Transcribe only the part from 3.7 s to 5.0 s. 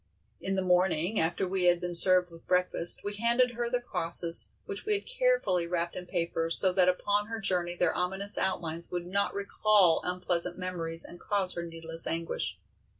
crosses which we